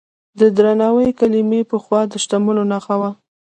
[0.39, 3.11] د درناوي کلمې پخوا د شتمنو نښه وه.